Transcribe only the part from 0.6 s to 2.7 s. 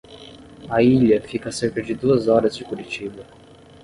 A ilha fica a cerca de duas horas de